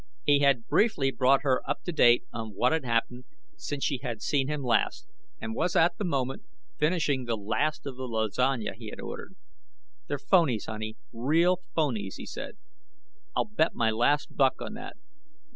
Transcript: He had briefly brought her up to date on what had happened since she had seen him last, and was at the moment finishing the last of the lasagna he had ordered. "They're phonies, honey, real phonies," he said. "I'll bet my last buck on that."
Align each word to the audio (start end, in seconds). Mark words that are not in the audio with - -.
He 0.25 0.39
had 0.39 0.65
briefly 0.67 1.11
brought 1.11 1.43
her 1.43 1.61
up 1.69 1.83
to 1.83 1.91
date 1.91 2.23
on 2.33 2.55
what 2.55 2.71
had 2.71 2.83
happened 2.83 3.25
since 3.55 3.83
she 3.83 3.99
had 4.01 4.19
seen 4.19 4.47
him 4.47 4.63
last, 4.63 5.05
and 5.39 5.53
was 5.53 5.75
at 5.75 5.99
the 5.99 6.03
moment 6.03 6.41
finishing 6.79 7.25
the 7.25 7.35
last 7.37 7.85
of 7.85 7.97
the 7.97 8.05
lasagna 8.07 8.73
he 8.73 8.89
had 8.89 8.99
ordered. 8.99 9.35
"They're 10.07 10.17
phonies, 10.17 10.65
honey, 10.65 10.97
real 11.13 11.59
phonies," 11.77 12.15
he 12.15 12.25
said. 12.25 12.57
"I'll 13.35 13.45
bet 13.45 13.75
my 13.75 13.91
last 13.91 14.35
buck 14.35 14.59
on 14.59 14.73
that." 14.73 14.97